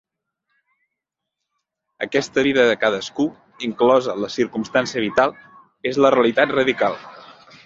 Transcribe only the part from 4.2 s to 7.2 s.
la circumstància vital, és la realitat radical.